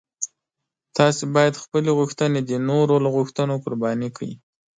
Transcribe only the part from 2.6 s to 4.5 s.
نورو له غوښتنو قرباني کړئ.